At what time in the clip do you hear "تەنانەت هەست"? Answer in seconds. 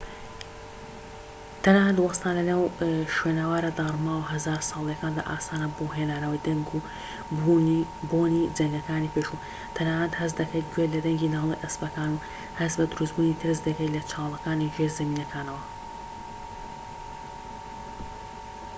9.75-10.35